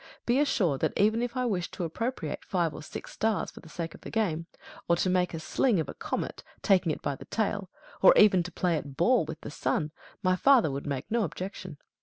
Be 0.25 0.39
assured 0.39 0.79
that 0.81 0.99
even 0.99 1.21
if 1.21 1.37
I 1.37 1.45
wished 1.45 1.73
to 1.75 1.83
appropriate 1.83 2.43
five 2.43 2.73
or 2.73 2.81
six 2.81 3.11
stars 3.11 3.51
for 3.51 3.59
the 3.59 3.69
sake 3.69 3.93
of 3.93 4.03
a 4.03 4.09
game, 4.09 4.47
or 4.87 4.95
to 4.95 5.11
make 5.11 5.31
a 5.35 5.39
sling 5.39 5.79
of 5.79 5.87
a 5.87 5.93
comet, 5.93 6.43
taking 6.63 6.91
it 6.91 7.03
by 7.03 7.13
the 7.15 7.25
tail, 7.25 7.69
or 8.01 8.11
even 8.17 8.41
to 8.41 8.51
play 8.51 8.77
at 8.79 8.97
ball 8.97 9.25
with 9.25 9.41
the 9.41 9.51
sun, 9.51 9.91
my 10.23 10.35
father 10.35 10.71
would 10.71 10.87
make 10.87 11.05
no 11.11 11.21
objection. 11.23 11.77